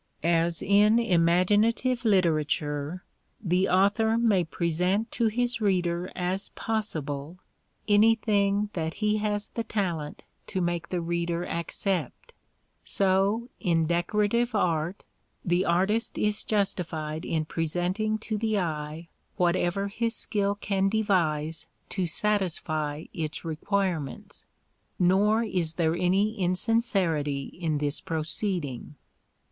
As 0.23 0.63
in 0.63 0.97
imaginative 0.97 2.03
literature 2.05 3.03
the 3.39 3.69
author 3.69 4.17
may 4.17 4.43
present 4.43 5.11
to 5.11 5.27
his 5.27 5.61
reader 5.61 6.11
as 6.15 6.49
possible 6.55 7.37
anything 7.87 8.71
that 8.73 8.95
he 8.95 9.17
has 9.17 9.49
the 9.49 9.63
talent 9.63 10.23
to 10.47 10.59
make 10.59 10.89
the 10.89 11.01
reader 11.01 11.45
accept, 11.45 12.33
so 12.83 13.51
in 13.59 13.85
decorative 13.85 14.55
art 14.55 15.03
the 15.45 15.65
artist 15.67 16.17
is 16.17 16.43
justified 16.43 17.23
in 17.23 17.45
presenting 17.45 18.17
to 18.17 18.39
the 18.39 18.57
eye 18.57 19.07
whatever 19.37 19.87
his 19.87 20.15
skill 20.15 20.55
can 20.55 20.89
devise 20.89 21.67
to 21.89 22.07
satisfy 22.07 23.05
its 23.13 23.45
requirements; 23.45 24.47
nor 24.97 25.43
is 25.43 25.75
there 25.75 25.95
any 25.95 26.39
insincerity 26.39 27.43
in 27.61 27.77
this 27.77 28.01
proceeding. 28.01 28.95